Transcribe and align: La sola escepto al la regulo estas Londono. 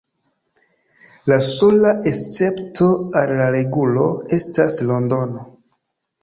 La 1.31 1.37
sola 1.47 1.91
escepto 2.13 2.87
al 3.21 3.35
la 3.41 3.51
regulo 3.57 4.07
estas 4.39 4.81
Londono. 4.91 5.47